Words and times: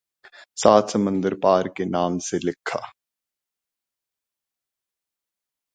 سات 0.57 0.89
سمندر 0.89 1.33
پار 1.43 1.65
کے 1.75 1.85
نام 1.85 2.17
سے 2.19 2.37
لکھا 2.43 2.79